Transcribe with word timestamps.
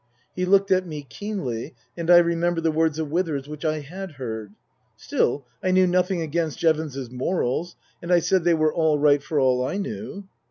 He 0.35 0.45
looked 0.45 0.71
at 0.71 0.87
me 0.87 1.03
keenly 1.07 1.75
and 1.95 2.09
I 2.09 2.17
remembered 2.17 2.63
the 2.63 2.71
words 2.71 2.97
of 2.97 3.11
Withers 3.11 3.47
which 3.47 3.63
I 3.63 3.81
had 3.81 4.13
heard. 4.13 4.51
Still, 4.97 5.45
I 5.61 5.69
knew 5.69 5.85
nothing 5.85 6.23
against 6.23 6.57
Jevons's 6.57 7.11
morals, 7.11 7.75
and 8.01 8.11
I 8.11 8.17
said 8.17 8.43
they 8.43 8.55
were 8.55 8.73
all 8.73 8.97
right 8.97 9.21
for 9.21 9.39
all 9.39 9.63
I 9.63 9.77
knew. 9.77 10.23